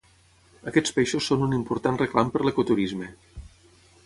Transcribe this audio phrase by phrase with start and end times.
[0.71, 3.13] Aquests peixos són un important reclam per l'ecoturisme.